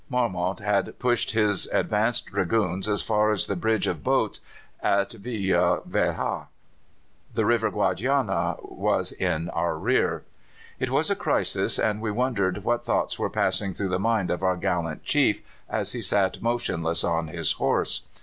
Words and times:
Marmont 0.09 0.59
had 0.61 0.97
pushed 0.97 1.29
his 1.33 1.67
advanced 1.67 2.25
Dragoons 2.25 2.89
as 2.89 3.03
far 3.03 3.29
as 3.29 3.45
the 3.45 3.55
bridge 3.55 3.85
of 3.85 4.03
boats 4.03 4.41
at 4.81 5.11
Villa 5.11 5.81
Velha; 5.87 6.47
the 7.35 7.45
river 7.45 7.69
Guadiana 7.69 8.55
was 8.63 9.11
in 9.11 9.49
our 9.51 9.77
rear. 9.77 10.23
"It 10.79 10.89
was 10.89 11.11
a 11.11 11.15
crisis, 11.15 11.77
and 11.77 12.01
we 12.01 12.09
wondered 12.09 12.63
what 12.63 12.83
thoughts 12.83 13.19
were 13.19 13.29
passing 13.29 13.75
through 13.75 13.89
the 13.89 13.99
mind 13.99 14.31
of 14.31 14.41
our 14.41 14.57
gallant 14.57 15.03
chief 15.03 15.43
as 15.69 15.91
he 15.91 16.01
sat 16.01 16.41
motionless 16.41 17.03
on 17.03 17.27
his 17.27 17.51
horse. 17.51 18.01